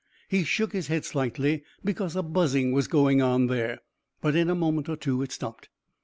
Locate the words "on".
3.21-3.45